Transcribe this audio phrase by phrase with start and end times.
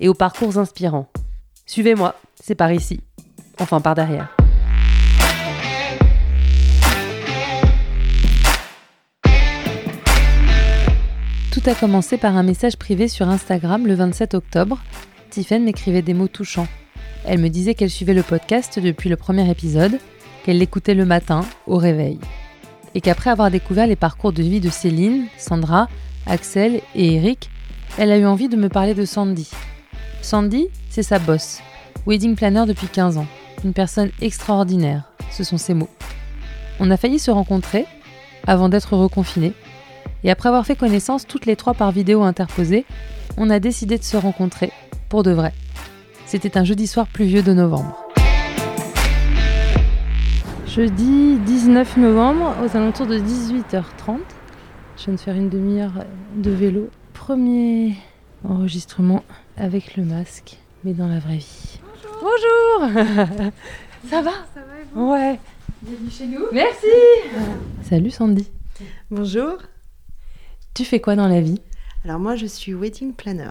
[0.00, 1.08] et aux parcours inspirants.
[1.66, 3.00] Suivez-moi, c'est par ici.
[3.58, 4.34] Enfin, par derrière.
[11.52, 14.78] Tout a commencé par un message privé sur Instagram le 27 octobre.
[15.30, 16.68] Tiffen m'écrivait des mots touchants.
[17.26, 19.98] Elle me disait qu'elle suivait le podcast depuis le premier épisode,
[20.44, 22.18] qu'elle l'écoutait le matin, au réveil.
[22.94, 25.88] Et qu'après avoir découvert les parcours de vie de Céline, Sandra,
[26.26, 27.50] Axel et Eric,
[27.98, 29.50] elle a eu envie de me parler de Sandy.
[30.22, 31.60] Sandy, c'est sa boss,
[32.06, 33.26] wedding planner depuis 15 ans,
[33.64, 35.88] une personne extraordinaire, ce sont ses mots.
[36.80, 37.86] On a failli se rencontrer
[38.46, 39.52] avant d'être reconfinés,
[40.24, 42.84] et après avoir fait connaissance toutes les trois par vidéo interposée,
[43.36, 44.72] on a décidé de se rencontrer
[45.08, 45.52] pour de vrai.
[46.26, 48.04] C'était un jeudi soir pluvieux de novembre.
[50.66, 54.18] Jeudi 19 novembre, aux alentours de 18h30,
[54.98, 56.04] je viens de faire une demi-heure
[56.36, 56.90] de vélo.
[57.14, 57.94] Premier
[58.48, 59.22] enregistrement
[59.58, 61.80] avec le masque, mais dans la vraie vie.
[62.20, 63.02] Bonjour,
[64.08, 65.10] Ça va Ça va et vous?
[65.12, 65.38] Ouais.
[65.82, 66.44] Bienvenue chez nous.
[66.52, 66.86] Merci
[67.82, 68.48] Salut Sandy.
[69.10, 69.58] Bonjour.
[70.74, 71.60] Tu fais quoi dans la vie?
[72.04, 73.50] Alors moi je suis wedding planner.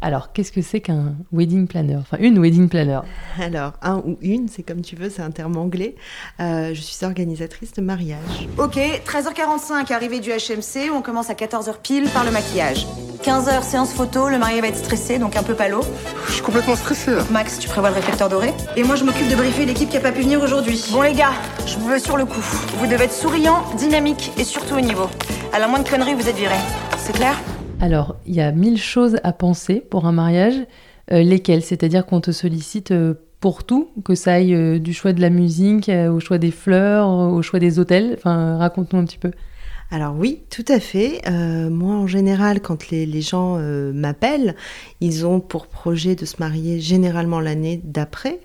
[0.00, 1.96] Alors, qu'est-ce que c'est qu'un wedding planner?
[1.96, 3.00] Enfin, une wedding planner.
[3.40, 5.96] Alors un ou une, c'est comme tu veux, c'est un terme anglais.
[6.40, 8.48] Euh, je suis organisatrice de mariage.
[8.58, 12.86] Ok, 13h45, arrivée du HMC, on commence à 14h pile par le maquillage.
[13.24, 15.80] 15h, séance photo, le marié va être stressé, donc un peu palo.
[16.28, 17.24] Je suis complètement stressé là.
[17.30, 18.52] Max, tu prévois le réflecteur doré?
[18.76, 20.82] Et moi, je m'occupe de briefer l'équipe qui a pas pu venir aujourd'hui.
[20.92, 21.32] Bon les gars,
[21.66, 22.44] je vous veux sur le coup.
[22.78, 25.08] Vous devez être souriant, dynamique et surtout au niveau.
[25.52, 26.54] À la moindre connerie, vous êtes viré.
[26.98, 27.34] C'est clair?
[27.80, 30.54] Alors, il y a mille choses à penser pour un mariage.
[31.12, 31.62] Euh, lesquelles?
[31.62, 35.30] C'est-à-dire qu'on te sollicite euh, pour tout, que ça aille euh, du choix de la
[35.30, 38.14] musique au choix des fleurs, au choix des hôtels.
[38.18, 39.30] Enfin, raconte-nous un petit peu.
[39.90, 41.22] Alors oui, tout à fait.
[41.28, 44.54] Euh, moi en général, quand les, gens euh, m'appellent,
[45.00, 48.40] ils ont pour projet de se marier généralement l'année d'après.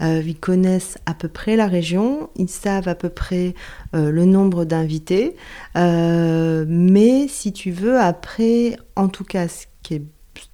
[0.00, 3.54] Euh, ils connaissent à peu près la région, ils savent à peu près
[3.92, 5.36] le nombre d'invités.
[5.76, 10.02] Mais si tu veux, après, en tout cas, ce qui est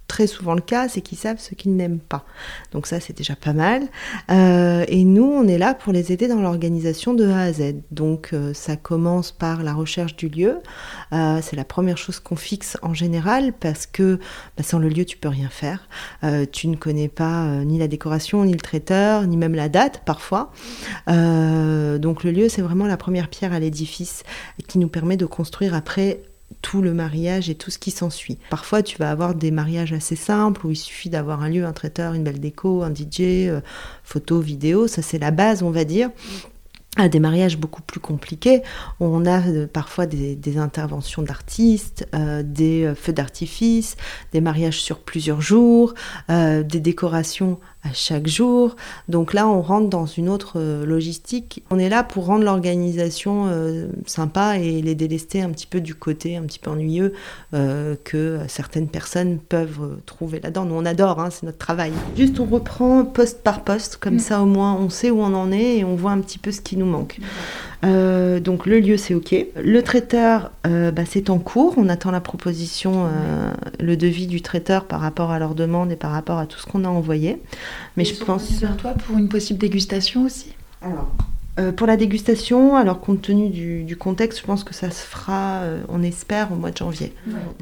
[0.07, 2.25] très souvent le cas, c'est qu'ils savent ce qu'ils n'aiment pas.
[2.71, 3.83] Donc ça, c'est déjà pas mal.
[4.31, 7.75] Euh, et nous, on est là pour les aider dans l'organisation de A à Z.
[7.91, 10.59] Donc euh, ça commence par la recherche du lieu.
[11.11, 14.19] Euh, c'est la première chose qu'on fixe en général parce que
[14.57, 15.87] bah, sans le lieu, tu peux rien faire.
[16.51, 20.51] Tu ne connais pas ni la décoration, ni le traiteur, ni même la date parfois.
[21.07, 24.23] Donc le lieu, c'est vraiment la première pierre à l'édifice
[24.67, 26.21] qui nous permet de construire après
[26.61, 28.37] tout le mariage et tout ce qui s'ensuit.
[28.49, 31.73] Parfois, tu vas avoir des mariages assez simples où il suffit d'avoir un lieu, un
[31.73, 33.61] traiteur, une belle déco, un DJ, euh,
[34.03, 36.09] photo, vidéo, ça c'est la base, on va dire.
[36.97, 38.61] À des mariages beaucoup plus compliqués,
[39.01, 43.97] où on a euh, parfois des, interventions d'artistes, euh, des feux d'artifice,
[44.31, 45.93] des mariages sur plusieurs jours,
[46.29, 48.75] des décorations à chaque jour.
[49.09, 51.63] Donc là, on rentre dans une autre euh, logistique.
[51.69, 55.93] On est là pour rendre l'organisation euh, sympa et les délester un petit peu du
[55.93, 57.13] côté un petit peu ennuyeux
[57.53, 60.65] euh, que certaines personnes peuvent trouver là-dedans.
[60.65, 61.91] Nous, on adore, hein, c'est notre travail.
[62.17, 65.51] Juste, on reprend poste par poste, comme ça au moins on sait où on en
[65.51, 67.19] est et on voit un petit peu ce qui nous manque.
[67.85, 69.35] Euh, donc le lieu c'est ok.
[69.55, 71.75] Le traiteur euh, bah, c'est en cours.
[71.77, 75.95] On attend la proposition, euh, le devis du traiteur par rapport à leur demande et
[75.95, 77.41] par rapport à tout ce qu'on a envoyé.
[77.97, 78.51] Mais je pense.
[78.59, 80.53] vers toi pour une possible dégustation aussi?
[80.81, 81.11] Alors,
[81.59, 85.05] euh, pour la dégustation, alors compte tenu du, du contexte, je pense que ça se
[85.05, 87.13] fera, euh, on espère, au mois de janvier.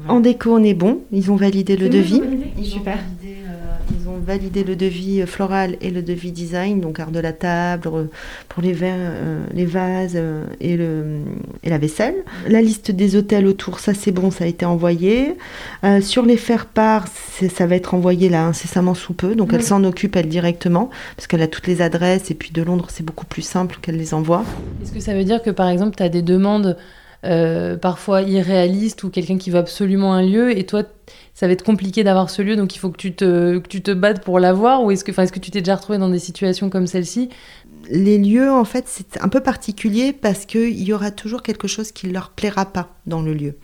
[0.08, 1.00] En déco, on est bon.
[1.12, 2.20] Ils ont validé le devis.
[2.58, 2.94] Ils Super.
[2.94, 7.10] Ont validé, euh, ils ont validé le devis floral et le devis design, donc art
[7.10, 8.08] de la table,
[8.48, 11.18] pour les verres, euh, les vases euh, et, le,
[11.62, 12.14] et la vaisselle.
[12.48, 15.36] La liste des hôtels autour, ça c'est bon, ça a été envoyé.
[15.84, 19.84] Euh, sur les faire-part, ça va être envoyé là incessamment sous peu, donc elle s'en
[19.84, 23.26] occupe elle directement, parce qu'elle a toutes les adresses, et puis de Londres c'est beaucoup
[23.26, 24.42] plus simple qu'elle les envoie.
[24.82, 26.76] Est-ce que ça veut dire que, par exemple, tu as des demandes
[27.24, 30.82] euh, parfois irréalistes ou quelqu'un qui veut absolument un lieu et toi,
[31.34, 33.82] ça va être compliqué d'avoir ce lieu, donc il faut que tu te, que tu
[33.82, 36.18] te battes pour l'avoir Ou est-ce que, est-ce que tu t'es déjà retrouvé dans des
[36.18, 37.28] situations comme celle-ci?
[37.90, 41.92] Les lieux, en fait, c'est un peu particulier parce qu'il y aura toujours quelque chose
[41.92, 43.56] qui ne leur plaira pas dans le lieu.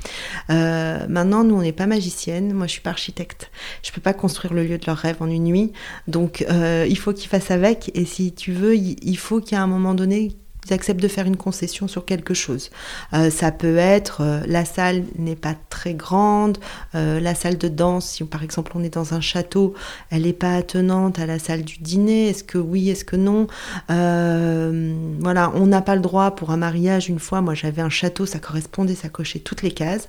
[0.51, 2.53] Euh, maintenant, nous, on n'est pas magicienne.
[2.53, 3.51] Moi, je suis pas architecte.
[3.83, 5.73] Je peux pas construire le lieu de leur rêve en une nuit.
[6.07, 7.91] Donc, euh, il faut qu'ils fassent avec.
[7.95, 10.33] Et si tu veux, il faut qu'à un moment donné,
[10.67, 12.71] ils acceptent de faire une concession sur quelque chose.
[13.13, 16.59] Euh, ça peut être euh, la salle n'est pas très grande,
[16.95, 19.75] euh, la salle de danse, si par exemple on est dans un château,
[20.11, 22.29] elle n'est pas attenante à la salle du dîner.
[22.29, 23.47] Est-ce que oui, est-ce que non?
[23.89, 27.09] Voilà, on n'a pas le droit pour un mariage.
[27.09, 30.09] Une fois, moi j'avais un château, ça correspondait, ça cochait toutes les cases.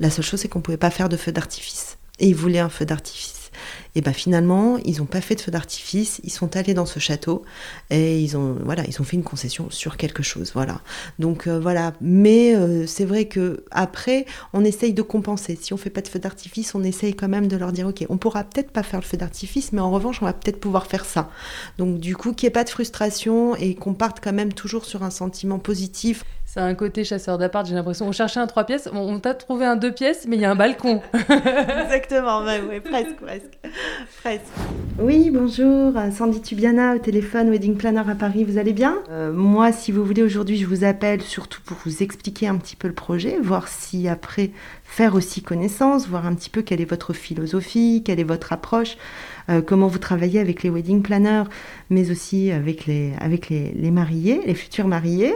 [0.00, 1.98] La seule chose, c'est qu'on pouvait pas faire de feu d'artifice.
[2.18, 3.37] Et ils voulaient un feu d'artifice.
[3.94, 6.98] Et ben finalement, ils n'ont pas fait de feu d'artifice, ils sont allés dans ce
[6.98, 7.44] château
[7.90, 10.80] et ils ont voilà, fait une concession sur quelque chose, voilà.
[11.18, 15.58] Donc euh, voilà, mais euh, c'est vrai que après, on essaye de compenser.
[15.60, 18.04] Si on fait pas de feu d'artifice, on essaye quand même de leur dire OK,
[18.08, 20.86] on pourra peut-être pas faire le feu d'artifice, mais en revanche, on va peut-être pouvoir
[20.86, 21.30] faire ça.
[21.78, 24.84] Donc du coup, qu'il n'y ait pas de frustration et qu'on parte quand même toujours
[24.84, 26.24] sur un sentiment positif.
[26.58, 28.08] C'est un côté chasseur d'appart, j'ai l'impression.
[28.08, 30.50] On cherchait un trois pièces, on, t'a trouvé un deux pièces, mais il y a
[30.50, 31.00] un balcon.
[31.14, 33.58] Exactement, ouais, presque, presque,
[34.20, 34.42] presque.
[34.98, 38.96] Oui, bonjour, Sandy Tubiana au téléphone, Wedding Planner à Paris, vous allez bien?
[39.08, 42.74] Euh, Moi, si vous voulez, aujourd'hui, je vous appelle surtout pour vous expliquer un petit
[42.74, 44.50] peu le projet, voir si après
[44.82, 48.96] faire aussi connaissance, voir un petit peu quelle est votre philosophie, quelle est votre approche.
[49.50, 51.44] Euh, comment vous travaillez avec les wedding planners,
[51.90, 55.34] mais aussi avec les, avec les, les mariés, les futurs mariés.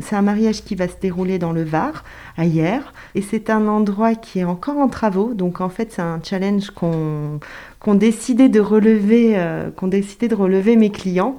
[0.00, 2.04] C'est un mariage qui va se dérouler dans le Var,
[2.36, 6.02] à hier, et c'est un endroit qui est encore en travaux, donc en fait c'est
[6.02, 7.40] un challenge qu'on
[7.78, 11.38] qu'on décidé de relever, euh, qu'on décidé de relever mes clients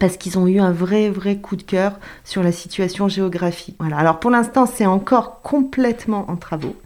[0.00, 3.76] parce qu'ils ont eu un vrai, vrai coup de cœur sur la situation géographique.
[3.78, 3.96] Voilà.
[3.98, 6.76] Alors pour l'instant, c'est encore complètement en travaux,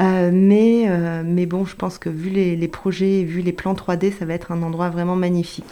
[0.00, 4.12] euh, mais, euh, mais bon, je pense que vu les, projets, vu les plans 3D,
[4.12, 5.64] ça va être un endroit vraiment magnifique.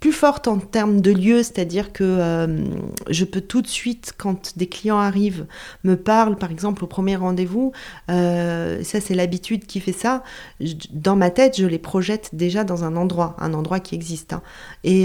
[0.00, 2.64] Plus forte en termes de lieu, c'est-à-dire que euh,
[3.10, 5.46] je peux tout de suite, quand des clients arrivent,
[5.84, 7.72] me parlent, par exemple au premier rendez-vous,
[8.10, 10.22] euh, ça c'est l'habitude qui fait ça,
[10.92, 14.32] dans ma tête je les projette déjà dans un endroit, un endroit qui existe.
[14.32, 14.42] Hein.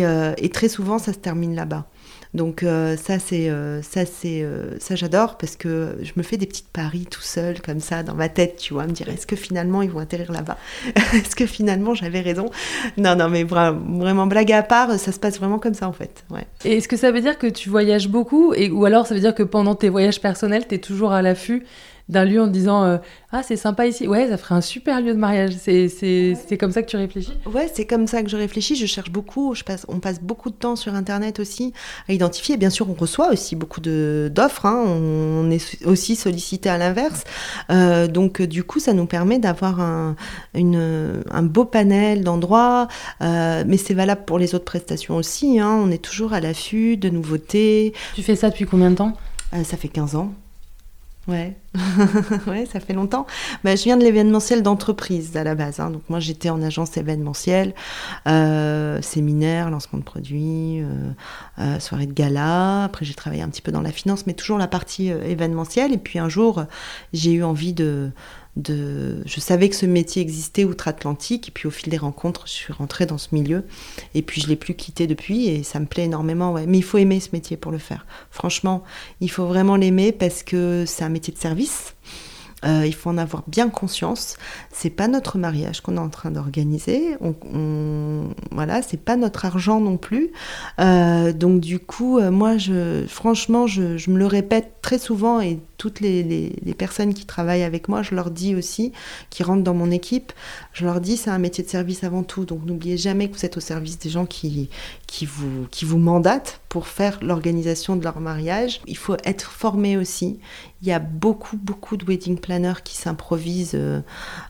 [0.05, 1.87] euh, et très souvent ça se termine là-bas.
[2.33, 6.37] Donc euh, ça c'est euh, ça c'est euh, ça j'adore parce que je me fais
[6.37, 9.27] des petites paris tout seul comme ça dans ma tête, tu vois, me dire est-ce
[9.27, 10.57] que finalement ils vont atterrir là-bas?
[11.13, 12.49] Est-ce que finalement j'avais raison?
[12.97, 16.23] Non non mais vraiment blague à part, ça se passe vraiment comme ça en fait.
[16.31, 16.45] Ouais.
[16.65, 19.21] Et est-ce que ça veut dire que tu voyages beaucoup et ou alors ça veut
[19.21, 21.65] dire que pendant tes voyages personnels, tu es toujours à l'affût
[22.09, 22.97] d'un lieu en disant euh,
[23.31, 24.07] Ah, c'est sympa ici.
[24.07, 25.53] Ouais, ça ferait un super lieu de mariage.
[25.57, 27.33] C'est comme ça que tu réfléchis?
[27.45, 28.75] Ouais, c'est comme ça que je réfléchis.
[28.75, 29.55] Je cherche beaucoup.
[29.55, 31.73] Je passe, on passe beaucoup de temps sur Internet aussi
[32.09, 32.57] à identifier.
[32.57, 34.65] Bien sûr, on reçoit aussi beaucoup d'offres.
[34.65, 34.83] Hein.
[34.85, 37.23] On est aussi sollicité à l'inverse.
[37.69, 40.15] Euh, donc, du coup, ça nous permet d'avoir un,
[40.53, 42.87] un beau panel d'endroits.
[43.21, 45.59] Euh, mais c'est valable pour les autres prestations aussi.
[45.59, 45.79] Hein.
[45.81, 47.93] On est toujours à l'affût de nouveautés.
[48.15, 49.13] Tu fais ça depuis combien de temps?
[49.63, 50.33] Ça fait 15 ans.
[51.27, 51.55] Ouais,
[52.47, 53.25] ouais, ça fait longtemps.
[53.63, 55.79] Bah, je viens de l'événementiel d'entreprise à la base.
[55.79, 55.89] Hein.
[55.89, 57.73] Donc moi j'étais en agence événementielle,
[58.27, 61.11] euh, séminaire, lancement de produits, euh,
[61.59, 62.83] euh, soirée de gala.
[62.83, 65.93] Après j'ai travaillé un petit peu dans la finance, mais toujours la partie événementielle.
[65.93, 66.65] Et puis un jour
[67.13, 68.11] j'ai eu envie de
[68.55, 72.73] je savais que ce métier existait outre-Atlantique, et puis au fil des rencontres, je suis
[72.73, 73.65] rentrée dans ce milieu,
[74.13, 76.53] et puis je l'ai plus quitté depuis, et ça me plaît énormément.
[76.67, 78.05] Mais il faut aimer ce métier pour le faire.
[78.31, 78.83] Franchement,
[79.21, 81.95] il faut vraiment l'aimer parce que c'est un métier de service.
[82.65, 84.37] Euh, il faut en avoir bien conscience.
[84.71, 87.17] C'est pas notre mariage qu'on est en train d'organiser.
[87.21, 90.31] On, voilà, c'est pas notre argent non plus.
[90.79, 92.55] Euh, donc du coup, euh, moi,
[93.07, 98.03] franchement, je, me le répète très souvent et toutes les, personnes qui travaillent avec moi,
[98.03, 98.91] je leur dis aussi,
[99.29, 100.31] qui rentrent dans mon équipe,
[100.73, 102.45] je leur dis c'est un métier de service avant tout.
[102.45, 104.69] Donc n'oubliez jamais que vous êtes au service des gens qui,
[105.07, 108.81] qui, vous, qui vous mandatent pour faire l'organisation de leur mariage.
[108.87, 110.39] Il faut être formé aussi.
[110.81, 114.01] Il y a beaucoup, beaucoup de wedding planners qui s'improvisent euh,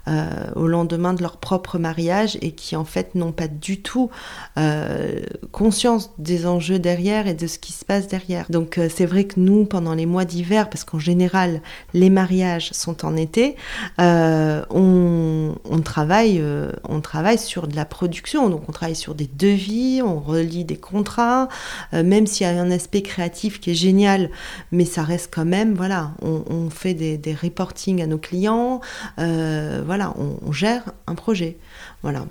[0.08, 4.10] euh, au lendemain de leur propre mariage et qui en fait n'ont pas du tout
[4.58, 5.22] euh,
[5.52, 8.46] conscience des enjeux derrière et de ce qui se passe derrière.
[8.50, 11.62] Donc c'est vrai que nous, pendant les mois d'hiver, parce qu'en général,
[11.94, 13.56] les mariages sont en été,
[14.00, 15.54] euh, on,
[15.84, 20.20] travaille, euh, on travaille sur de la production, donc on travaille sur des devis, on
[20.20, 21.48] relit des contrats,
[21.94, 24.30] euh, même s'il y a un aspect créatif qui est génial,
[24.72, 28.82] mais ça reste quand même, voilà, on, fait des, des, reporting à nos clients,
[29.18, 31.58] voilà, on, gère un projet,
[32.02, 32.26] voilà.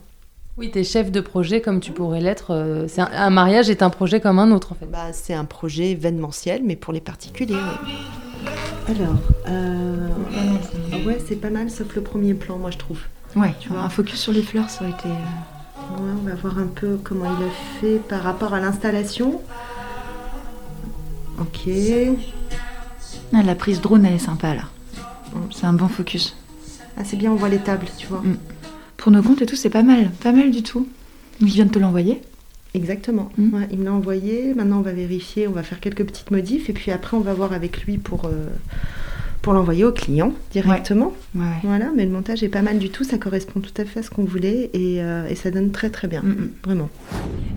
[0.59, 2.53] Oui, tu es chef de projet comme tu pourrais l'être.
[2.99, 4.87] Un, un, mariage est un projet comme un autre en fait.
[4.87, 7.55] Bah, c'est un projet événementiel, mais pour les particuliers.
[7.87, 7.93] Oui.
[8.89, 9.15] Alors,
[9.49, 10.09] euh,
[11.07, 12.99] ouais, c'est pas mal, sauf le premier plan, moi je trouve.
[13.37, 15.09] Ouais, tu vois, un focus sur les fleurs, ça aurait été.
[15.09, 19.41] euh, Ouais, on va voir un peu comment il a fait par rapport à l'installation.
[21.41, 21.69] Ok.
[23.33, 24.63] Ah, la prise drone, elle est sympa là.
[25.51, 26.37] C'est un bon focus.
[26.97, 28.21] Ah, c'est bien, on voit les tables, tu vois.
[28.21, 28.37] Mm.
[29.03, 30.13] Pour nos comptes et tout, c'est pas mal.
[30.23, 30.87] Pas mal du tout.
[31.41, 32.23] Il vient de te l'envoyer.
[32.73, 33.31] Exactement.
[33.37, 33.53] Mm.
[33.53, 34.55] Ouais, il me l'a envoyé.
[34.55, 37.35] Maintenant, on va vérifier, on va faire quelques petites modifs et puis après, on va
[37.35, 38.47] voir avec lui pour, euh,
[39.43, 41.13] pour l'envoyer au client directement.
[41.35, 41.47] Ouais, ouais.
[41.65, 43.03] Voilà, mais le montage est pas mal du tout.
[43.03, 45.91] Ça correspond tout à fait à ce qu'on voulait et, euh, et ça donne très
[45.91, 46.23] très bien.
[46.23, 46.51] Mm, mm.
[46.63, 46.89] Vraiment.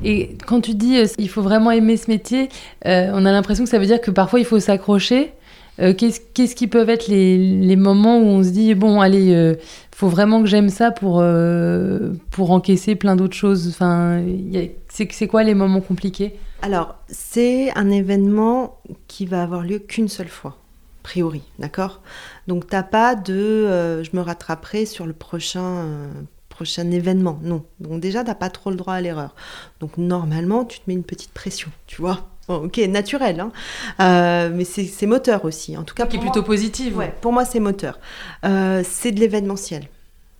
[0.04, 2.50] Et quand tu dis euh, il faut vraiment aimer ce métier,
[2.88, 5.32] euh, on a l'impression que ça veut dire que parfois il faut s'accrocher.
[5.80, 9.56] Euh, Qu'est-ce qui peuvent être les, moments où on se dit bon allez euh,
[9.92, 13.78] faut vraiment que j'aime ça pour euh, pour encaisser plein d'autres choses.
[13.82, 16.36] Il c'est c'est quoi les moments compliqués?
[16.62, 22.02] Alors, c'est un événement qui va avoir lieu qu'une seule fois, a priori, d'accord?
[22.48, 26.10] Donc, t'as pas de je me rattraperai sur le prochain,
[26.50, 27.40] prochain événement.
[27.44, 27.66] Non.
[27.82, 29.36] Donc, déjà, t'as pas trop le droit à l'erreur.
[29.80, 32.30] Donc, normalement, tu te mets une petite pression, tu vois?
[32.48, 33.52] Bon, ok, naturel, hein
[34.00, 35.78] Euh, mais c'est moteur aussi.
[35.78, 36.96] En tout cas, Qui est pour moi- plutôt positive.
[36.98, 38.00] Ouais, pour moi, c'est moteur.
[38.46, 39.88] Euh, c'est de l'événementiel.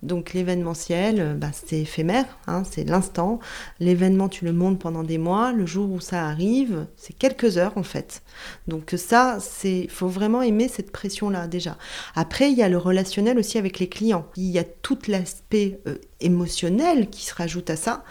[0.02, 3.40] Donc l'événementiel, euh, bah, c'est éphémère, hein, c'est l'instant.
[3.80, 5.52] L'événement, tu le montes pendant des mois.
[5.52, 8.22] Le jour où ça arrive, c'est quelques heures en fait.
[8.68, 11.76] Donc ça, c'est, il faut vraiment aimer cette pression-là déjà.
[12.14, 14.26] Après, il y a le relationnel aussi avec les clients.
[14.36, 18.02] Il y a tout l'aspect euh, émotionnel qui se rajoute à ça.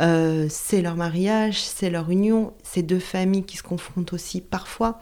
[0.00, 4.98] Euh, c'est leur mariage, c'est leur union, c'est deux familles qui se confrontent aussi parfois.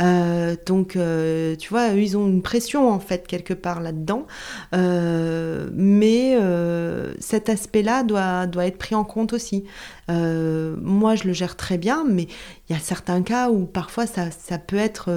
[0.00, 4.26] Euh, donc, euh, tu vois, ils ont une pression en fait quelque part là-dedans.
[4.72, 6.38] Mais
[7.20, 9.64] cet aspect-là doit, doit être pris en compte aussi.
[10.08, 12.24] Moi, je le gère très bien, mais
[12.68, 15.10] il y a certains cas où parfois ça, ça peut être.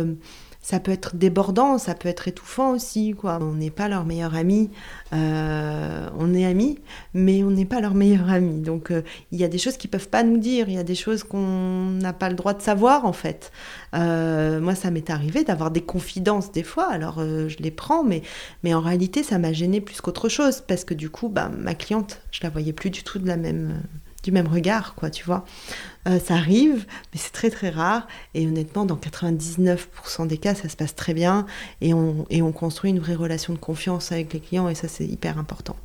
[0.63, 3.37] Ça peut être débordant, ça peut être étouffant aussi, quoi.
[3.41, 4.71] On n'est pas leur meilleur ami,
[5.11, 6.79] euh, on est amis,
[7.13, 8.61] mais on n'est pas leur meilleur ami.
[8.61, 9.03] Donc euh,
[9.33, 11.23] il y a des choses qu'ils peuvent pas nous dire, il y a des choses
[11.23, 13.51] qu'on n'a pas le droit de savoir en fait.
[13.93, 18.21] Euh, moi, ça m'est arrivé d'avoir des confidences des fois, alors je les prends, mais,
[18.63, 21.75] mais en réalité, ça m'a gêné plus qu'autre chose, parce que du coup, bah, ma
[21.75, 23.81] cliente, je la voyais plus du tout de la même,
[24.23, 25.43] du même regard, quoi, tu vois.
[26.07, 30.67] Euh, ça arrive, mais c'est très très rare, et honnêtement, dans 99% des cas, ça
[30.67, 31.45] se passe très bien,
[31.79, 34.89] et on, et on construit une vraie relation de confiance avec les clients, et ça,
[34.89, 35.77] c'est hyper important.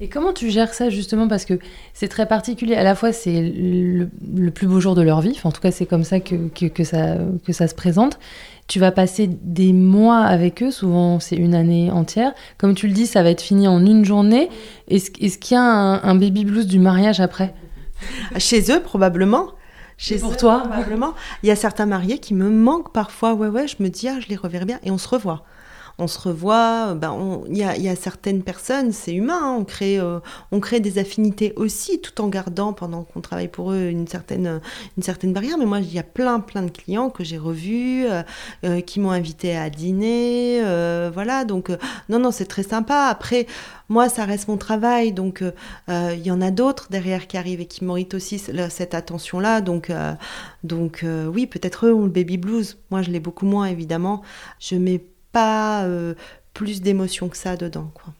[0.00, 1.28] Et comment tu gères ça justement?
[1.28, 1.58] Parce que
[1.92, 2.74] c'est très particulier.
[2.74, 5.32] À la fois, c'est le, le plus beau jour de leur vie.
[5.36, 8.18] Enfin, en tout cas, c'est comme ça que, que, que ça, que ça se présente.
[8.66, 10.72] Tu vas passer des mois avec eux.
[10.72, 12.34] Souvent, c'est une année entière.
[12.58, 14.48] Comme tu le dis, ça va être fini en une journée.
[14.88, 17.54] Est-ce est-ce qu'il y a un, un baby blues du mariage après?
[18.36, 19.52] Chez eux, probablement.
[19.96, 21.14] Chez pour eux, toi Probablement.
[21.42, 23.34] Il y a certains mariés qui me manquent parfois.
[23.34, 24.80] Ouais, ouais, je me dis, ah, je les reverrai bien.
[24.82, 25.44] Et on se revoit.
[25.98, 26.94] On se revoit.
[26.94, 29.38] Ben, il y, a, y a certaines personnes, c'est humain.
[29.40, 30.18] hein, on, crée, euh,
[30.50, 34.60] on crée des affinités aussi, tout en gardant, pendant qu'on travaille pour eux, une certaine,
[35.26, 35.56] barrière.
[35.56, 38.22] Mais moi, il y a plein, plein de clients que j'ai revus, euh,
[38.64, 40.60] euh, qui m'ont invité à dîner.
[41.12, 41.44] voilà.
[41.44, 41.70] Donc,
[42.08, 43.06] non, non, c'est très sympa.
[43.08, 43.46] Après,
[43.88, 45.12] moi, ça reste mon travail.
[45.12, 45.44] Donc,
[45.88, 49.60] il y en a d'autres derrière qui arrivent et qui méritent aussi ce- cette attention-là.
[49.60, 49.92] Donc,
[50.64, 52.78] donc oui, peut-être eux ont le baby blues.
[52.90, 54.22] Moi, je l'ai beaucoup moins, évidemment.
[54.58, 56.14] Je mets pas euh,
[56.54, 58.14] plus d'émotion que ça dedans, quoi.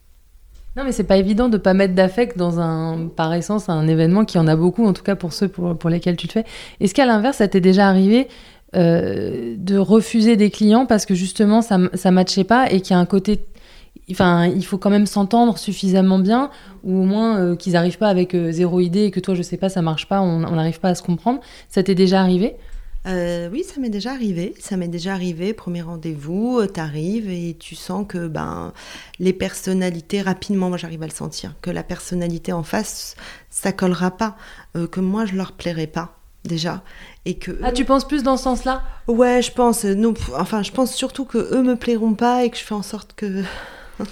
[0.77, 4.25] Non, mais c'est pas évident de pas mettre d'affect dans un, par essence, un événement
[4.25, 6.45] qui en a beaucoup, en tout cas pour ceux pour, pour lesquels tu le fais.
[6.81, 8.27] Est-ce qu'à l'inverse, ça t'est déjà arrivé
[8.75, 12.97] euh, de refuser des clients parce que justement ça, ça matchait pas et qu'il y
[12.97, 13.45] a un côté.
[14.11, 16.51] Enfin, il faut quand même s'entendre suffisamment bien,
[16.83, 19.57] ou au moins euh, qu'ils arrivent pas avec zéro idée et que toi, je sais
[19.57, 21.39] pas, ça marche pas, on n'arrive pas à se comprendre.
[21.69, 22.57] Ça t'est déjà arrivé?
[23.07, 24.55] Euh, oui, ça m'est déjà arrivé.
[24.59, 25.53] Ça m'est déjà arrivé.
[25.53, 28.73] Premier rendez-vous, euh, t'arrives et tu sens que ben
[29.19, 33.15] les personnalités rapidement, moi j'arrive à le sentir, que la personnalité en face,
[33.51, 34.37] ça collera pas,
[34.77, 36.83] euh, que moi je leur plairai pas déjà
[37.25, 38.83] et que Ah, tu penses plus dans ce sens-là?
[39.07, 42.57] Ouais, je pense, non, enfin je pense surtout que eux me plairont pas et que
[42.57, 43.43] je fais en sorte que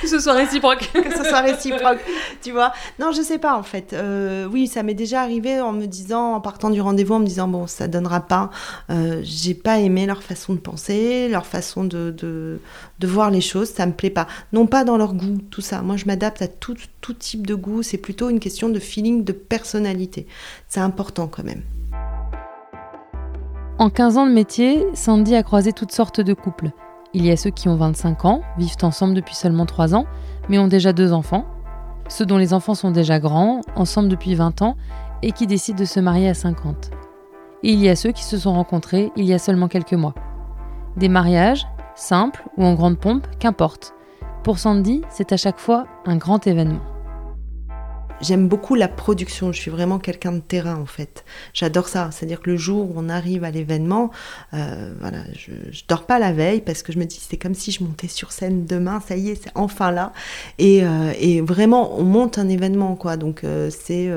[0.00, 0.90] Que ce soit réciproque.
[0.92, 1.98] que ce soit réciproque,
[2.42, 2.72] tu vois.
[2.98, 3.92] Non, je sais pas en fait.
[3.92, 7.26] Euh, oui, ça m'est déjà arrivé en me disant, en partant du rendez-vous, en me
[7.26, 8.50] disant bon, ça donnera pas.
[8.90, 12.60] Euh, J'ai pas aimé leur façon de penser, leur façon de, de,
[12.98, 14.26] de voir les choses, ça me plaît pas.
[14.52, 15.82] Non pas dans leur goût, tout ça.
[15.82, 17.82] Moi, je m'adapte à tout, tout type de goût.
[17.82, 20.26] C'est plutôt une question de feeling, de personnalité.
[20.68, 21.62] C'est important quand même.
[23.78, 26.70] En 15 ans de métier, Sandy a croisé toutes sortes de couples.
[27.14, 30.04] Il y a ceux qui ont 25 ans, vivent ensemble depuis seulement 3 ans,
[30.48, 31.46] mais ont déjà deux enfants.
[32.08, 34.76] Ceux dont les enfants sont déjà grands, ensemble depuis 20 ans,
[35.22, 36.90] et qui décident de se marier à 50.
[37.62, 40.14] Et il y a ceux qui se sont rencontrés il y a seulement quelques mois.
[40.96, 43.94] Des mariages, simple ou en grande pompe, qu'importe.
[44.42, 46.93] Pour Sandy, c'est à chaque fois un grand événement.
[48.24, 51.26] J'aime beaucoup la production, je suis vraiment quelqu'un de terrain en fait.
[51.52, 54.10] J'adore ça, c'est-à-dire que le jour où on arrive à l'événement,
[54.54, 57.54] euh, voilà, je, je dors pas la veille parce que je me dis c'est comme
[57.54, 60.14] si je montais sur scène demain, ça y est, c'est enfin là.
[60.58, 63.18] Et, euh, et, vraiment, on monte un événement quoi.
[63.18, 64.10] Donc euh, c'est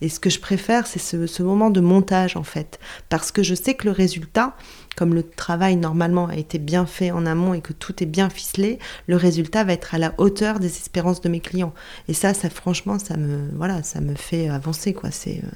[0.00, 3.44] et ce que je préfère, c'est ce, ce moment de montage en fait, parce que
[3.44, 4.56] je sais que le résultat,
[4.96, 8.28] comme le travail normalement a été bien fait en amont et que tout est bien
[8.28, 11.72] ficelé, le résultat va être à la hauteur des espérances de mes clients.
[12.08, 15.10] Et ça, ça franchement, ça me, voilà, ça me fait avancer, quoi.
[15.10, 15.38] C'est.
[15.44, 15.48] euh,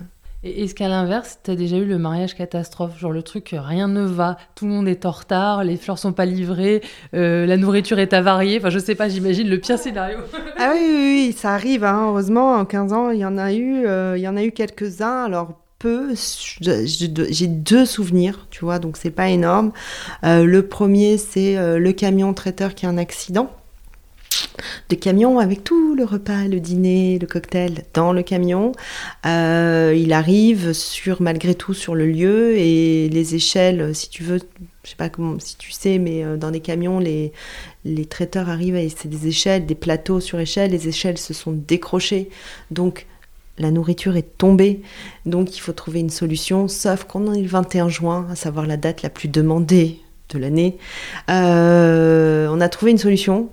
[0.43, 2.99] Et est-ce qu'à l'inverse, t'as déjà eu le mariage catastrophe?
[2.99, 5.99] Genre le truc, euh, rien ne va, tout le monde est en retard, les fleurs
[5.99, 6.83] sont pas livrées,
[7.15, 8.59] euh, la nourriture est avariée.
[8.59, 10.19] Enfin, je sais pas, j'imagine le pire scénario.
[10.59, 11.85] Ah oui, oui, oui, ça arrive.
[11.85, 12.07] Hein.
[12.09, 14.53] Heureusement, en 15 ans, il y en a eu, euh, il y en a eu
[14.53, 15.25] quelques-uns.
[15.25, 16.15] Alors peu,
[16.61, 19.73] j'ai deux souvenirs, tu vois, donc c'est pas énorme.
[20.25, 23.51] Euh, le premier, c'est euh, le camion traiteur qui a un accident.
[24.89, 28.73] de camion avec tout le repas, le dîner, le cocktail dans le camion.
[29.27, 34.39] Euh, il arrive sur malgré tout sur le lieu et les échelles, si tu veux,
[34.83, 37.33] je sais pas comment, si tu sais, mais dans les camions, les,
[37.85, 40.71] les traiteurs arrivent et c'est des échelles, des plateaux sur échelles.
[40.71, 42.31] Les échelles se sont décrochées,
[42.71, 43.07] donc
[43.59, 44.83] la nourriture est tombée.
[45.25, 46.69] Donc il faut trouver une solution.
[46.69, 50.77] Sauf qu'on est le 21 juin, à savoir la date la plus demandée de l'année.
[51.31, 53.51] Euh, on a trouvé une solution.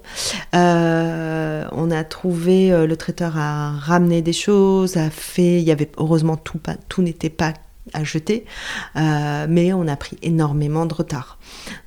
[0.55, 5.71] Euh, on a trouvé, euh, le traiteur a ramené des choses, a fait, il y
[5.71, 7.53] avait heureusement tout, tout n'était pas
[7.93, 8.45] à jeter,
[8.95, 11.37] euh, mais on a pris énormément de retard.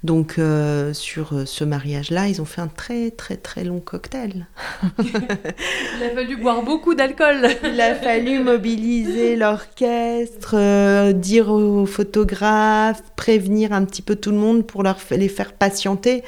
[0.04, 4.46] Donc euh, sur ce mariage-là, ils ont fait un très très très long cocktail.
[4.98, 7.48] Il a fallu boire beaucoup d'alcool.
[7.64, 14.36] Il a fallu mobiliser l'orchestre, euh, dire aux photographes, prévenir un petit peu tout le
[14.36, 16.22] monde pour leur, les faire patienter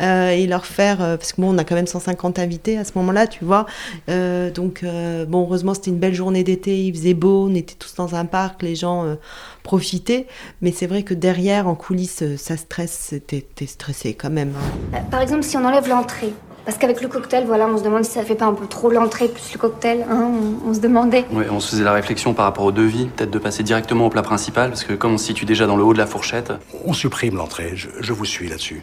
[0.00, 2.84] euh, et leur faire, euh, parce que bon, on a quand même 150 invités à
[2.84, 3.66] ce moment-là, tu vois.
[4.08, 7.74] Euh, donc euh, bon, heureusement c'était une belle journée d'été, il faisait beau, on était
[7.74, 9.16] tous dans un parc, les gens euh,
[9.62, 10.26] profitaient.
[10.62, 14.52] Mais c'est vrai que derrière, en coulisses, ça stresse, c'était t'es stressé quand même.
[14.56, 14.96] hein.
[14.96, 16.32] Euh, Par exemple, si on enlève l'entrée.
[16.64, 18.90] Parce qu'avec le cocktail, voilà, on se demande si ça fait pas un peu trop
[18.90, 20.30] l'entrée plus le cocktail, hein,
[20.64, 21.26] on, on se demandait.
[21.30, 24.08] Ouais, on se faisait la réflexion par rapport au devis, peut-être de passer directement au
[24.08, 26.52] plat principal, parce que comme on se situe déjà dans le haut de la fourchette,
[26.86, 28.82] On supprime l'entrée, je, je vous suis là-dessus.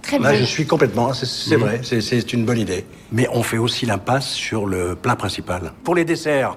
[0.00, 0.40] Très Là, bien.
[0.40, 1.60] je suis complètement, c'est Mhm.
[1.62, 2.86] vrai, c'est- c'est une bonne idée.
[3.12, 5.72] Mais on fait aussi l'impasse sur le plat principal.
[5.84, 6.56] Pour les desserts,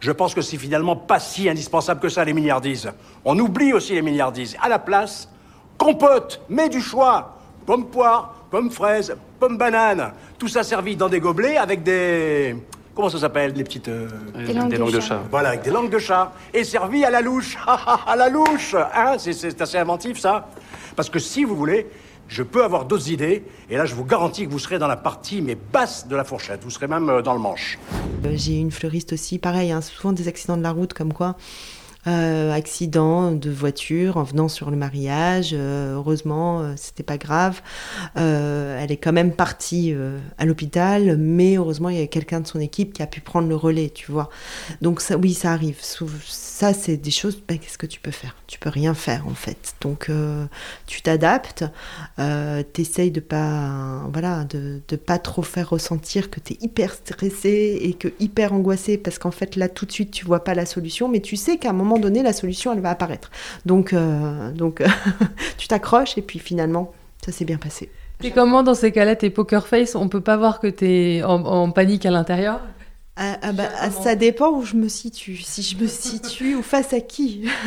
[0.00, 2.90] je pense que c'est finalement pas si indispensable que ça, les milliardises.
[3.24, 4.56] On oublie aussi les milliardises.
[4.62, 5.28] À la place,
[5.78, 7.38] compote, mets du choix.
[7.66, 10.12] Pommes poire, pommes fraises, pommes bananes.
[10.38, 12.56] Tout ça servi dans des gobelets avec des...
[12.94, 13.88] Comment ça s'appelle, les petites...
[13.88, 14.08] euh,
[14.46, 15.08] Des langues des de langues de chat.
[15.08, 15.20] chat.
[15.30, 16.32] Voilà, avec des langues de chat.
[16.52, 17.56] Et servi à la louche.
[18.06, 19.14] à la louche hein?
[19.18, 20.46] C'est- C'est assez inventif, ça.
[20.94, 21.88] Parce que si vous voulez,
[22.28, 23.44] je peux avoir d'autres idées.
[23.70, 26.24] Et là, je vous garantis que vous serez dans la partie, mais basse de la
[26.24, 26.62] fourchette.
[26.64, 27.78] Vous serez même euh, dans le manche.
[28.24, 31.36] Euh, J'ai une fleuriste aussi, pareil, hein, souvent des accidents de la route comme quoi.
[32.06, 35.50] Euh, accident de voiture en venant sur le mariage.
[35.54, 37.62] euh, heureusement, euh, c'était pas grave.
[38.18, 39.94] Euh, elle est quand même partie
[40.38, 43.48] à l'hôpital, mais heureusement, il y a quelqu'un de son équipe qui a pu prendre
[43.48, 44.28] le relais, tu vois.
[44.82, 45.78] Donc ça, oui, ça arrive.
[45.80, 47.42] Ça, c'est des choses.
[47.48, 48.36] ben, Qu'est-ce que tu peux faire?
[48.46, 49.74] Tu peux rien faire en fait.
[49.80, 50.10] Donc
[50.86, 51.64] tu t'adaptes.
[52.72, 57.94] T'essayes de pas, voilà, de, de pas trop faire ressentir que t'es hyper stressé et
[57.94, 61.08] que hyper angoissé parce qu'en fait là tout de suite tu vois pas la solution,
[61.08, 63.30] mais tu sais qu'à un moment donné la solution elle va apparaître.
[63.66, 64.82] Donc euh, donc
[65.58, 66.92] tu t'accroches et puis finalement
[67.24, 67.90] ça s'est bien passé.
[68.22, 71.44] Et comment dans ces cas-là, t'es poker face On peut pas voir que t'es en,
[71.44, 72.60] en panique à l'intérieur?
[73.16, 75.36] Ah, ah bah, ah, ça dépend où je me situe.
[75.36, 77.48] Si je me situe ou face à qui?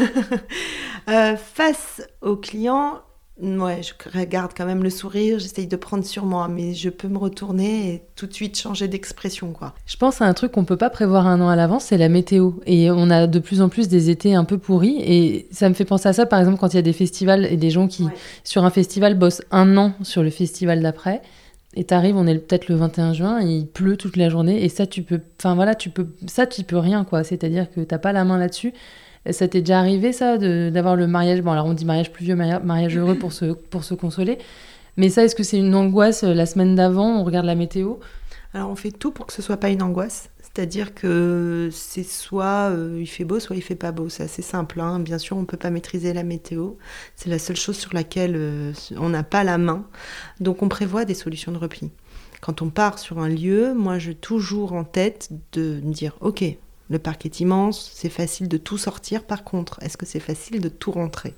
[1.10, 3.00] Euh, Face au client,
[3.41, 7.08] ouais, je regarde quand même le sourire, j'essaye de prendre sur moi, mais je peux
[7.08, 9.73] me retourner et tout de suite changer d'expression, quoi.
[9.86, 12.10] Je pense à un truc qu'on peut pas prévoir un an à l'avance, c'est la
[12.10, 12.52] météo.
[12.65, 14.97] Et on a de plus en plus des étés un peu pourris.
[15.02, 17.45] Et ça me fait penser à ça, par exemple, quand il y a des festivals
[17.45, 18.12] et des gens qui, Ouais.
[18.43, 21.21] sur un festival, bossent un an sur le festival d'après.
[21.76, 24.63] Et t'arrives, on est peut-être le 21 juin, et il pleut toute la journée.
[24.63, 27.23] Et ça, tu peux, enfin voilà, tu peux, ça, tu peux rien, quoi.
[27.23, 28.73] C'est-à-dire que t'as pas la main là-dessus.
[29.32, 32.36] Ça t'est déjà arrivé, ça, de- d'avoir le mariage Bon, alors on dit mariage pluvieux,
[32.36, 34.38] maria- mariage heureux pour se, pour se consoler.
[34.96, 37.96] Mais ça, est-ce que c'est une angoisse euh, la semaine d'avant On regarde la météo?
[38.54, 40.30] Alors on fait tout pour que ce soit pas une angoisse.
[40.42, 44.10] C'est-à-dire que c'est soit euh, il fait beau, soit il fait pas beau.
[44.10, 44.80] C'est assez simple.
[44.80, 45.00] hein.
[45.00, 46.72] Bien sûr, on peut pas maîtriser la météo.
[47.16, 49.86] C'est la seule chose sur laquelle euh, on n'a pas la main.
[50.40, 51.92] Donc on prévoit des solutions de repli.
[52.42, 56.44] Quand on part sur un lieu, moi j'ai toujours en tête de me dire ok,
[56.89, 59.23] Le parc est immense, c'est facile de tout sortir.
[59.23, 61.36] Par contre, est-ce que c'est facile de tout rentrer?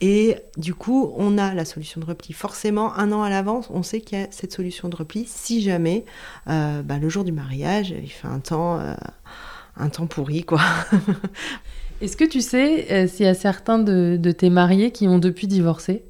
[0.00, 2.32] Et du coup, on a la solution de repli.
[2.32, 5.24] Forcément, un an à l'avance, on sait qu'il y a cette solution de repli.
[5.26, 6.04] Si jamais,
[6.48, 8.94] euh, bah, le jour du mariage, il fait un temps, euh,
[9.76, 10.60] un temps pourri, quoi.
[12.00, 15.18] Est-ce que tu sais euh, s'il y a certains de, de tes mariés qui ont
[15.18, 16.04] depuis divorcé?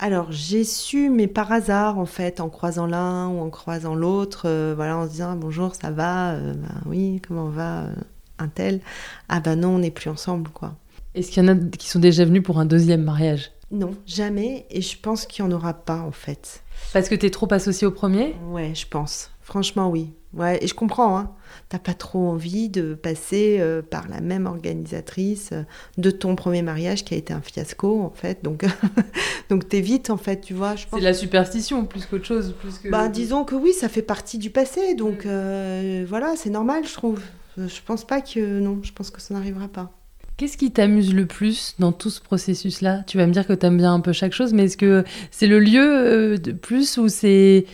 [0.00, 4.42] Alors j'ai su, mais par hasard en fait, en croisant l'un ou en croisant l'autre,
[4.46, 7.94] euh, voilà, en se disant bonjour, ça va, euh, bah, oui, comment va euh,
[8.38, 8.80] un tel?
[9.28, 10.74] Ah bah non, on n'est plus ensemble quoi.
[11.14, 13.52] Est-ce qu'il y en a qui sont déjà venus pour un deuxième mariage?
[13.70, 16.62] Non, jamais, et je pense qu'il n'y en aura pas en fait.
[16.92, 18.34] Parce que t'es trop associé au premier?
[18.48, 19.30] Ouais, je pense.
[19.50, 20.10] Franchement, oui.
[20.32, 21.32] Ouais, et je comprends, hein.
[21.68, 25.62] T'as pas trop envie de passer euh, par la même organisatrice euh,
[25.98, 28.44] de ton premier mariage qui a été un fiasco, en fait.
[28.44, 28.64] Donc,
[29.50, 30.76] donc t'évites, en fait, tu vois.
[30.76, 32.54] je pense- C'est la superstition plus qu'autre chose.
[32.60, 32.88] Plus que...
[32.88, 36.94] Bah, disons que oui, ça fait partie du passé, donc euh, voilà, c'est normal, je
[36.94, 37.20] trouve.
[37.58, 38.60] Je pense pas que.
[38.60, 39.90] Non, je pense que ça n'arrivera pas.
[40.36, 43.02] Qu'est-ce qui t'amuse le plus dans tout ce processus-là?
[43.08, 45.48] Tu vas me dire que t'aimes bien un peu chaque chose, mais est-ce que c'est
[45.48, 47.66] le lieu euh, de plus ou c'est...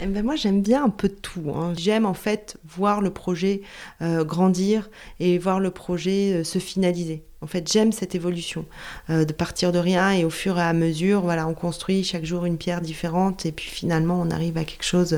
[0.00, 1.52] Eh ben, moi, j'aime bien un peu de tout.
[1.54, 1.72] hein.
[1.76, 3.62] J'aime en fait voir le projet
[4.02, 7.22] euh, grandir et voir le projet euh, se finaliser.
[7.40, 8.64] En fait, j'aime cette évolution
[9.10, 12.24] euh, de partir de rien et au fur et à mesure, voilà, on construit chaque
[12.24, 15.16] jour une pierre différente et puis finalement, on arrive à quelque chose,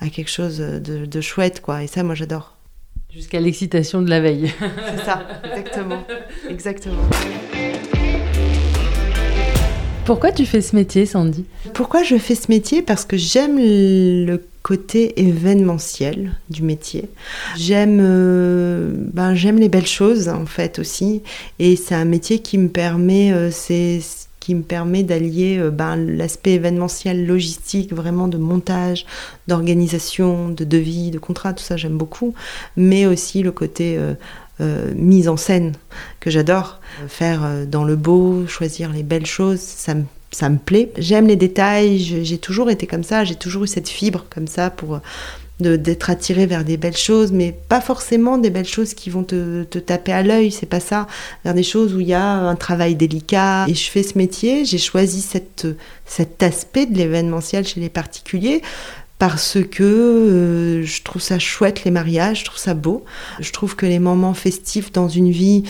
[0.00, 1.82] à quelque chose de, de chouette, quoi.
[1.82, 2.56] Et ça, moi, j'adore.
[3.12, 4.52] Jusqu'à l'excitation de la veille.
[4.60, 6.02] C'est ça, exactement,
[6.48, 7.02] exactement.
[10.08, 11.44] Pourquoi tu fais ce métier, Sandy?
[11.74, 12.80] Pourquoi je fais ce métier?
[12.80, 17.10] Parce que j'aime le côté événementiel du métier.
[17.58, 21.22] J'aime euh, ben, j'aime les belles choses en fait aussi.
[21.58, 24.00] Et c'est un métier qui me permet euh, c'est
[24.40, 29.04] qui me permet d'allier euh, ben, l'aspect événementiel, logistique, vraiment de montage,
[29.46, 32.32] d'organisation, de devis, de contrat, tout ça j'aime beaucoup,
[32.78, 33.98] mais aussi le côté
[34.60, 35.74] euh, mise en scène
[36.20, 36.80] que j'adore.
[37.02, 40.90] Euh, Faire euh, dans le beau, choisir les belles choses, ça me, ça me plaît.
[40.98, 44.70] J'aime les détails, j'ai toujours été comme ça, j'ai toujours eu cette fibre comme ça
[44.70, 45.00] pour
[45.60, 49.64] d'être attiré vers des belles choses, mais pas forcément des belles choses qui vont te,
[49.64, 51.08] te taper à l'œil, c'est pas ça.
[51.44, 53.66] Vers des choses où il y a un travail délicat.
[53.66, 55.66] Et je fais ce métier, j'ai choisi cette,
[56.06, 58.62] cet aspect de l'événementiel chez les particuliers
[59.18, 63.04] parce que euh, je trouve ça chouette les mariages, je trouve ça beau.
[63.40, 65.64] Je trouve que les moments festifs dans une vie,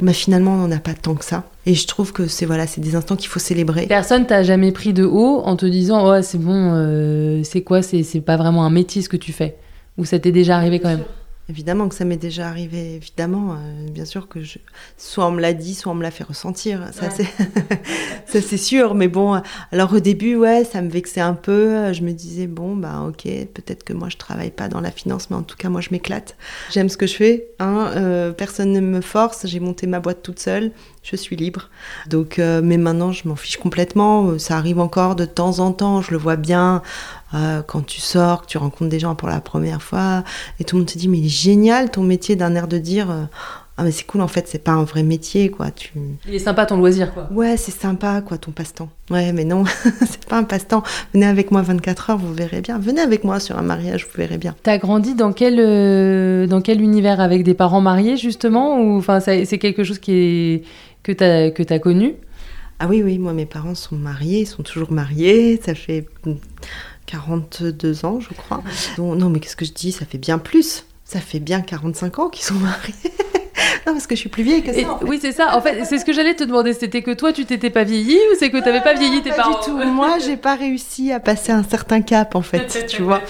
[0.00, 1.44] bah, finalement, on n'en a pas tant que ça.
[1.66, 3.86] Et je trouve que c'est voilà, c'est des instants qu'il faut célébrer.
[3.86, 7.82] Personne t'a jamais pris de haut en te disant «Ouais, c'est bon, euh, c'est quoi
[7.82, 9.56] C'est c'est pas vraiment un métier ce que tu fais»
[9.98, 11.04] Ou ça t'est déjà arrivé quand même?
[11.48, 13.54] Évidemment que ça m'est déjà arrivé, évidemment.
[13.54, 14.58] euh, bien sûr que je...
[14.96, 16.88] soit on me l'a dit, soit on me l'a fait ressentir.
[16.92, 17.24] Ça, c'est...
[18.26, 18.94] ça, c'est sûr.
[18.94, 21.92] Mais bon, alors au début, ouais, ça me vexait un peu.
[21.92, 25.30] Je me disais, bon, bah ok, peut-être que moi je travaille pas dans la finance,
[25.30, 26.36] mais en tout cas, moi je m'éclate.
[26.70, 27.48] J'aime ce que je fais.
[27.58, 29.46] Hein, euh, personne ne me force.
[29.46, 30.70] J'ai monté ma boîte toute seule.
[31.02, 31.68] Je suis libre.
[32.06, 34.38] Donc, euh, mais maintenant, je m'en fiche complètement.
[34.38, 36.00] Ça arrive encore de temps en temps.
[36.00, 36.82] Je le vois bien.
[37.34, 40.22] Euh, quand tu sors, que tu rencontres des gens pour la première fois,
[40.60, 42.78] et tout le monde te dit mais il est génial ton métier d'un air de
[42.78, 43.24] dire euh,
[43.78, 45.92] ah mais c'est cool en fait c'est pas un vrai métier quoi tu
[46.28, 47.28] Il est sympa ton loisir, quoi.
[47.32, 48.90] ouais c'est sympa quoi ton passe-temps.
[49.10, 49.64] Ouais mais non
[50.00, 50.82] c'est pas un passe-temps.
[51.14, 52.78] Venez avec moi 24 heures vous verrez bien.
[52.78, 54.54] Venez avec moi sur un mariage vous verrez bien.
[54.62, 57.18] T'as grandi dans quel, euh, dans quel univers?
[57.20, 60.62] Avec des parents mariés, justement Ou enfin, c'est quelque chose qui est,
[61.02, 62.14] que t'as que t'as connu?
[62.78, 65.58] Ah oui oui moi mes parents sont mariés ils sont toujours mariés.
[65.64, 66.04] Ça fait
[67.06, 68.62] 42 ans je crois.
[68.98, 69.92] Non mais qu'est-ce que je dis?
[69.92, 70.84] Ça fait bien plus.
[71.04, 72.94] Ça fait bien 45 ans qu'ils sont mariés
[73.86, 75.04] non parce que je suis plus vieille que ça Et- en fait.
[75.06, 75.56] Oui, c'est ça.
[75.56, 76.72] En fait, c'est ce que j'allais te demander.
[76.72, 79.36] C'était que toi, tu t'étais pas vieilli ou c'est que t'avais pas vieilli tes pas
[79.36, 79.76] parents du tout.
[79.90, 83.20] Moi, j'ai pas réussi à passer un certain cap, en fait, tu vois.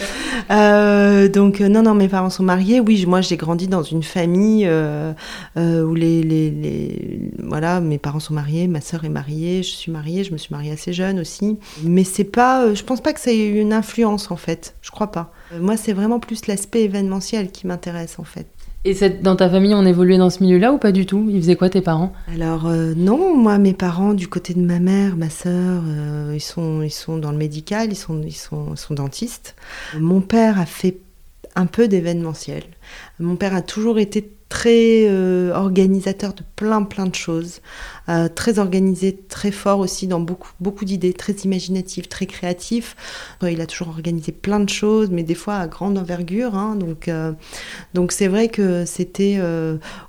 [0.50, 2.80] Euh, donc, euh, non, non, mes parents sont mariés.
[2.80, 5.12] Oui, moi, j'ai grandi dans une famille euh,
[5.56, 9.70] euh, où les, les, les- voilà, mes parents sont mariés, ma sœur est mariée, je
[9.70, 11.58] suis mariée, je me suis mariée assez jeune aussi.
[11.82, 14.74] Mais c'est pas, je pense pas que ça ait eu une influence, en fait.
[14.82, 15.32] Je crois pas.
[15.60, 18.46] Moi, c'est vraiment plus l'aspect événementiel qui m'intéresse, en fait.
[18.84, 21.28] Et dans ta famille, on évoluait dans ce milieu-là ou pas du tout?
[21.30, 22.12] Ils faisaient quoi tes parents?
[22.34, 26.40] Alors euh, non, moi mes parents du côté de ma mère, ma sœur, euh, ils
[26.40, 29.54] sont ils sont dans le médical, ils sont ils sont ils sont dentistes.
[29.98, 30.98] Mon père a fait
[31.54, 32.64] un peu d'événementiel.
[33.20, 37.62] Mon père a toujours été très euh, organisateur de plein plein de choses,
[38.10, 42.94] euh, très organisé, très fort aussi dans beaucoup beaucoup d'idées, très imaginatif, très créatif.
[43.42, 46.54] Euh, Il a toujours organisé plein de choses, mais des fois à grande envergure.
[46.54, 46.76] hein.
[46.76, 47.10] donc
[47.94, 49.40] donc c'est vrai que c'était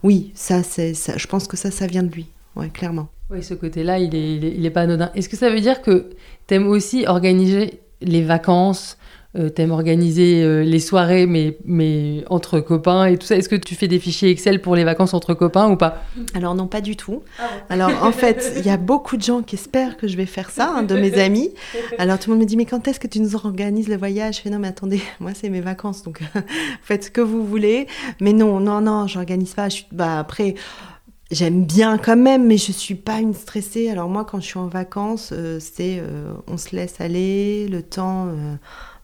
[0.03, 2.27] oui ça c'est je pense que ça ça vient de lui,
[2.57, 3.07] ouais clairement.
[3.31, 5.09] Oui, ce côté-là, il est, il est, pas anodin.
[5.15, 6.09] Est-ce que ça veut dire que
[6.45, 8.97] t'aimes aussi organiser les vacances,
[9.35, 13.35] euh, t'aimes organiser euh, les soirées, mais, mais entre copains et tout ça.
[13.35, 16.03] Est-ce que tu fais des fichiers Excel pour les vacances entre copains ou pas?
[16.35, 17.23] Alors non, pas du tout.
[17.67, 20.51] Alors en fait, il y a beaucoup de gens qui espèrent que je vais faire
[20.51, 21.49] ça, hein, de mes amis.
[21.97, 24.37] Alors tout le monde me dit, mais quand est-ce que tu nous organises le voyage?
[24.37, 26.21] Je fais, non, mais attendez, moi c'est mes vacances, donc
[26.83, 27.87] faites ce que vous voulez.
[28.21, 29.67] Mais non, non, non, j'organise pas.
[29.69, 29.87] Je suis...
[29.91, 30.53] bah, après...
[31.31, 33.89] J'aime bien quand même, mais je suis pas une stressée.
[33.89, 36.03] Alors moi, quand je suis en vacances, euh, c'est
[36.45, 38.27] on se laisse aller, le temps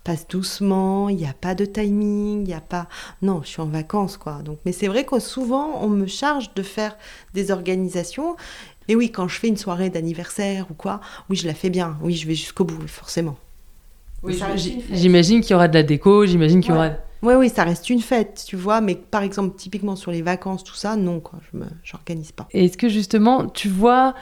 [0.10, 2.88] passe doucement, il n'y a pas de timing, il n'y a pas...
[3.22, 4.39] Non, je suis en vacances, quoi.
[4.43, 6.98] Donc, mais c'est vrai que souvent, on me charge de faire
[7.36, 8.36] des organisations.
[8.88, 11.95] Et oui, quand je fais une soirée d'anniversaire ou quoi, oui, je la fais bien.
[12.02, 13.38] Oui, je vais jusqu'au bout, forcément.
[14.24, 14.41] Oui,
[14.91, 16.89] j'imagine qu'il y aura de la déco, j'imagine qu'il y aura...
[17.22, 20.63] Oui, oui, ça reste une fête, tu vois, mais par exemple, typiquement sur les vacances,
[20.63, 21.60] tout ça, non, quoi, je
[21.93, 22.48] n'organise pas.
[22.52, 24.15] Et est-ce que justement, tu vois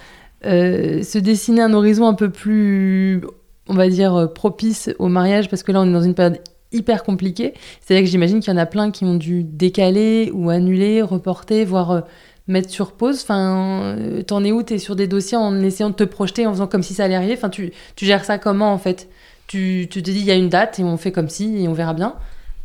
[0.44, 3.22] euh, se dessiner un horizon un peu plus
[3.70, 6.40] on va dire, euh, propice au mariage parce que là, on est dans une période
[6.72, 7.54] hyper compliquée.
[7.82, 11.66] C'est-à-dire que j'imagine qu'il y en a plein qui ont dû décaler ou annuler, reporter,
[11.66, 12.02] voire euh,
[12.48, 13.22] mettre sur pause.
[13.24, 14.64] Enfin, euh, t'en es où?
[14.64, 17.16] T'es sur des dossiers en essayant de te projeter, en faisant comme si ça allait
[17.16, 17.34] arriver?
[17.34, 19.10] Enfin, tu, tu gères ça comment en fait?
[19.48, 21.68] Tu, tu te dis, il y a une date et on fait comme si et
[21.68, 22.16] on verra bien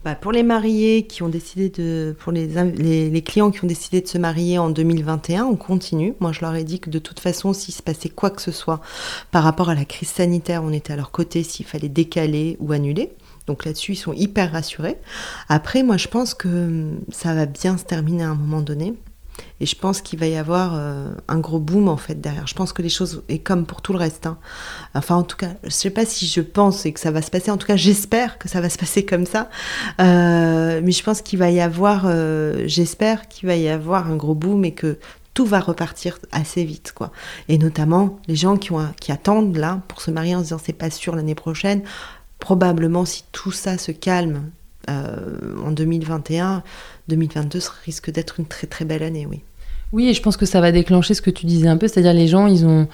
[0.04, 4.00] bah, pour les mariés qui ont décidé de, pour les, les, clients qui ont décidé
[4.00, 6.14] de se marier en 2021, on continue.
[6.18, 8.50] Moi, je leur ai dit que de toute façon, s'il se passait quoi que ce
[8.50, 8.80] soit
[9.30, 12.72] par rapport à la crise sanitaire, on était à leur côté s'il fallait décaler ou
[12.72, 13.12] annuler.
[13.46, 14.98] Donc là-dessus, ils sont hyper rassurés.
[15.48, 18.94] Après, moi, je pense que hum, ça va bien se terminer à un moment donné.
[19.60, 22.46] Et je pense qu'il va y avoir euh, un gros boom en fait derrière.
[22.46, 24.38] Je pense que les choses, et comme pour tout le reste, hein.
[24.94, 27.30] enfin en tout cas, je sais pas si je pense et que ça va se
[27.30, 29.48] passer, en tout cas j'espère que ça va se passer comme ça,
[30.00, 34.16] euh, mais je pense qu'il va y avoir, euh, j'espère qu'il va y avoir un
[34.16, 34.98] gros boom et que
[35.34, 37.10] tout va repartir assez vite quoi.
[37.48, 40.90] Et notamment les gens qui attendent là pour se marier en se disant c'est pas
[40.90, 41.82] sûr l'année prochaine,
[42.38, 44.50] probablement si tout ça se calme
[44.88, 46.64] en 2021,
[47.08, 49.42] 2022 risque d'être une très très belle année, oui.
[49.92, 52.14] Oui, et je pense que ça va déclencher ce que tu disais un peu, c'est-à-dire
[52.14, 52.88] les gens, ils ont,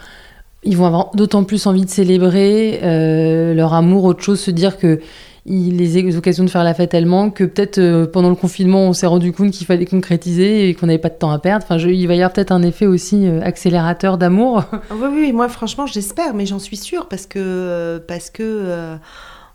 [0.64, 4.78] ils vont avoir d'autant plus envie de célébrer euh, leur amour, autre chose, se dire
[4.78, 5.00] que
[5.46, 8.92] les occasions de faire la fête elles manquent, que peut-être euh, pendant le confinement on
[8.92, 11.64] s'est rendu compte qu'il fallait concrétiser et qu'on n'avait pas de temps à perdre.
[11.64, 14.64] Enfin, il va y avoir peut-être un effet aussi euh, accélérateur d'amour.
[14.90, 18.98] oui, oui, moi franchement j'espère, mais j'en suis sûre parce que parce que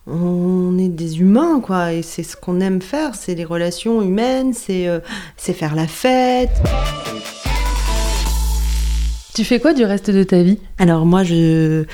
[0.05, 4.53] on est des humains, quoi, et c'est ce qu'on aime faire, c'est les relations humaines,
[4.53, 4.99] c'est euh,
[5.37, 6.61] faire la fête.
[9.33, 10.59] Tu fais quoi du reste de ta vie?
[10.77, 11.85] Alors moi, je,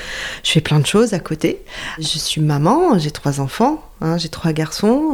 [0.44, 1.62] je fais plein de choses à côté.
[1.98, 5.14] Je suis maman, j'ai trois enfants, hein, j'ai trois garçons,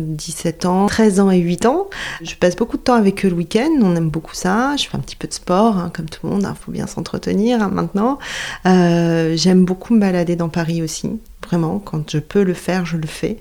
[0.00, 1.88] 17 euh, ans, 13 ans et 8 ans.
[2.22, 4.74] Je passe beaucoup de temps avec eux le week-end, on aime beaucoup ça.
[4.76, 6.88] Je fais un petit peu de sport, hein, comme tout le monde, il faut bien
[6.88, 8.18] s'entretenir maintenant.
[8.66, 11.20] Euh, j'aime beaucoup me balader dans Paris aussi.
[11.50, 13.38] Vraiment, quand je peux le faire, je le fais.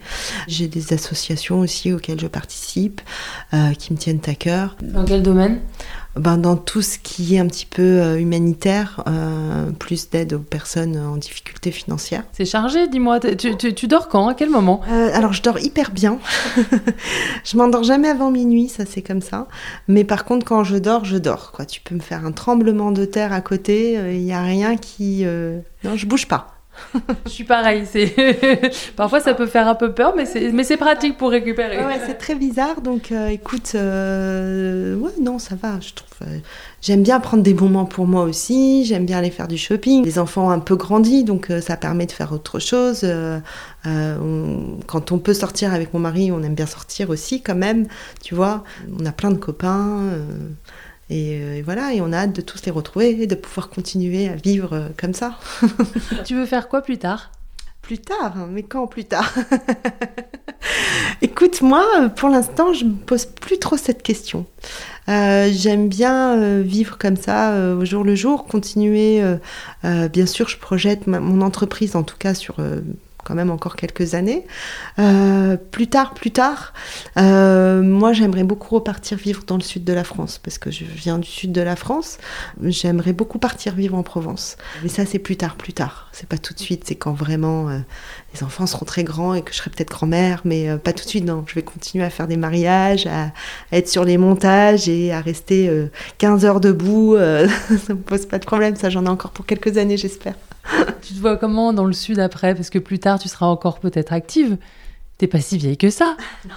[0.48, 3.02] J'ai des associations aussi auxquelles je participe,
[3.54, 4.76] euh, qui me tiennent à cœur.
[4.82, 5.60] Dans quel domaine?
[6.16, 10.40] Ben, Dans tout ce qui est un petit peu euh, humanitaire, euh, plus d'aide aux
[10.40, 12.24] personnes en difficulté financière.
[12.34, 13.20] C'est chargé, dis-moi.
[13.20, 14.28] Tu, tu, tu, dors quand?
[14.28, 14.82] À quel moment?
[14.90, 16.18] Alors, je dors hyper bien.
[17.44, 19.46] je m'endors jamais avant minuit, ça c'est comme ça.
[19.88, 21.52] Mais par contre, quand je dors, je dors.
[21.52, 21.66] Quoi.
[21.66, 25.26] Tu peux me faire un tremblement de terre à côté, il n'y a rien qui...
[25.84, 26.59] Non, je bouge pas
[27.26, 27.84] je suis pareil.
[28.96, 31.78] Parfois ça peut faire un peu peur, mais c'est pratique pour récupérer.
[32.06, 32.82] C'est très bizarre.
[32.82, 35.80] Donc euh, écoute, euh, ouais, non, ça va.
[35.80, 36.10] Je trouve.
[36.28, 36.40] Euh,
[36.82, 38.86] j'aime bien prendre des moments pour moi aussi.
[38.86, 40.04] J'aime bien aller faire du shopping.
[40.04, 43.06] Les enfants ont un peu grandi, donc ça permet de faire autre chose.
[43.84, 47.88] quand on peut sortir avec mon mari, on aime bien sortir aussi quand même.
[48.24, 48.64] Tu vois,
[49.00, 50.02] on a plein de copains.
[51.12, 54.28] Euh, et, voilà, et on a hâte de tous les retrouver et de pouvoir continuer
[54.28, 55.40] à vivre euh, comme ça.
[56.26, 57.32] tu veux faire quoi plus tard?
[57.82, 59.34] Plus tard hein, Mais quand plus tard?
[61.22, 64.46] Écoute, moi, pour l'instant, je me pose plus trop cette question.
[65.08, 69.22] Euh, j'aime bien vivre comme ça au jour le jour, continuer.
[69.84, 72.58] bien sûr, je projette mon entreprise, en tout cas sur
[73.30, 74.44] quand même encore quelques années.
[74.98, 76.74] Euh, plus tard, plus tard,
[77.18, 80.84] euh, moi j'aimerais beaucoup repartir vivre dans le sud de la France, parce que je
[80.84, 82.18] viens du sud de la France.
[82.64, 84.58] J'aimerais beaucoup partir vivre en Provence.
[84.82, 86.10] Mais ça c'est plus tard, plus tard.
[86.12, 87.78] C'est pas tout de suite, c'est quand vraiment euh,
[88.34, 91.10] les enfants seront très grands et que je serai peut-être grand-mère, mais pas tout de
[91.10, 91.44] suite, non.
[91.46, 93.32] Je vais continuer à faire des mariages, à,
[93.72, 95.72] être sur les montages et à rester
[96.18, 97.16] 15 heures debout.
[97.86, 100.34] ça me pose pas de problème, ça j'en ai encore pour quelques années j'espère.
[101.02, 102.56] tu te vois comment dans le sud après?
[102.56, 104.58] Parce que plus tard, tu seras encore peut-être active.
[105.18, 106.16] T'es pas si vieille que ça.
[106.48, 106.56] Non.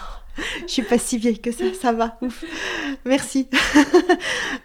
[0.67, 2.17] je suis pas si vieille que ça, ça va.
[2.23, 2.45] Ouf.
[3.05, 3.49] Merci.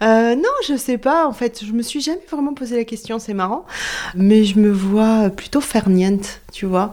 [0.00, 1.26] Euh, non, je sais pas.
[1.26, 3.18] En fait, je me suis jamais vraiment posé la question.
[3.18, 3.66] C'est marrant,
[4.14, 6.92] mais je me vois plutôt faire niente, tu vois.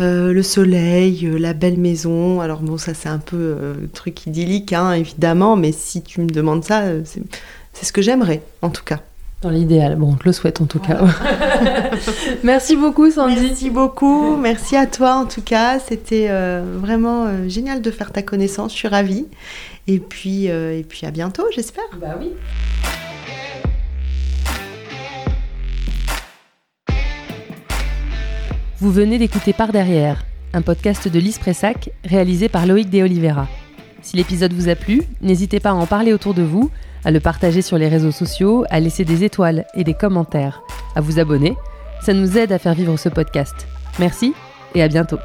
[0.00, 2.40] Euh, le soleil, euh, la belle maison.
[2.40, 5.54] Alors bon, ça c'est un peu truc idyllique, hein, évidemment.
[5.54, 9.00] Mais si tu me demandes ça, c'est ce que j'aimerais, en tout cas.
[9.42, 9.96] Dans l'idéal.
[9.96, 10.98] Bon, on te le souhaite en tout cas.
[12.42, 13.36] Merci beaucoup, Sandy.
[13.38, 14.34] Merci beaucoup.
[14.36, 15.78] Merci à toi en tout cas.
[15.78, 18.72] C'était euh, vraiment euh, génial de faire ta connaissance.
[18.72, 19.26] Je suis ravie.
[19.88, 21.84] Et puis, euh, et puis à bientôt, j'espère.
[22.00, 22.30] Bah oui.
[28.78, 33.48] Vous venez d'écouter Par derrière, un podcast de Lise Pressac réalisé par Loïc De Oliveira.
[34.00, 36.70] Si l'épisode vous a plu, n'hésitez pas à en parler autour de vous
[37.06, 40.60] à le partager sur les réseaux sociaux, à laisser des étoiles et des commentaires,
[40.96, 41.56] à vous abonner.
[42.02, 43.54] Ça nous aide à faire vivre ce podcast.
[44.00, 44.34] Merci
[44.74, 45.18] et à bientôt.